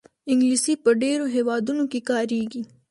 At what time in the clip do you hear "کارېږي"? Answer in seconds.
2.09-2.61